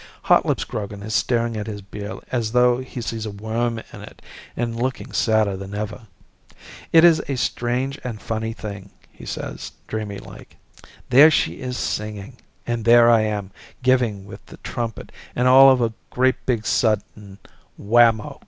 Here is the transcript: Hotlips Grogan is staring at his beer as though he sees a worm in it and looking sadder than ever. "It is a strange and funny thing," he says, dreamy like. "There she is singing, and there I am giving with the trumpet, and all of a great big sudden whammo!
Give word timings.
Hotlips 0.23 0.63
Grogan 0.63 1.03
is 1.03 1.13
staring 1.13 1.55
at 1.55 1.67
his 1.67 1.83
beer 1.83 2.17
as 2.31 2.53
though 2.53 2.79
he 2.79 3.01
sees 3.01 3.27
a 3.27 3.29
worm 3.29 3.77
in 3.93 4.01
it 4.01 4.19
and 4.57 4.75
looking 4.81 5.11
sadder 5.13 5.55
than 5.55 5.75
ever. 5.75 6.07
"It 6.91 7.03
is 7.03 7.21
a 7.29 7.35
strange 7.35 7.99
and 8.03 8.19
funny 8.19 8.51
thing," 8.51 8.89
he 9.11 9.27
says, 9.27 9.73
dreamy 9.87 10.17
like. 10.17 10.57
"There 11.11 11.29
she 11.29 11.59
is 11.61 11.77
singing, 11.77 12.37
and 12.65 12.83
there 12.83 13.11
I 13.11 13.21
am 13.21 13.51
giving 13.83 14.25
with 14.25 14.43
the 14.47 14.57
trumpet, 14.63 15.11
and 15.35 15.47
all 15.47 15.69
of 15.69 15.81
a 15.81 15.93
great 16.09 16.47
big 16.47 16.65
sudden 16.65 17.37
whammo! 17.79 18.39